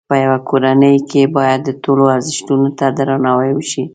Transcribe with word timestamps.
په 0.09 0.15
یوه 0.23 0.37
کورنۍ 0.49 0.95
کې 1.09 1.21
باید 1.37 1.59
د 1.63 1.69
ټولو 1.83 2.03
ازرښتونو 2.17 2.67
ته 2.77 2.85
درناوی 2.97 3.51
وشي. 3.55 3.83